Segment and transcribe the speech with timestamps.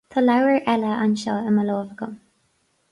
[0.13, 2.13] Tá leabhar eile anseo i mo láimh agam